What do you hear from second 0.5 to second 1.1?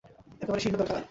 শীর্ণ তাঁর কায়া।